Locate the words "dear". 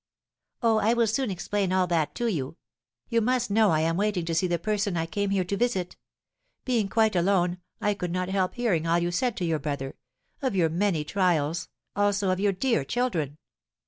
12.51-12.83